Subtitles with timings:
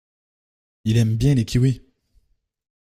[0.83, 1.83] Il aime bien les kiwis.